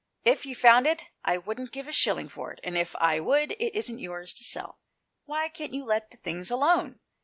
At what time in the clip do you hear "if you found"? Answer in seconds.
0.25-0.87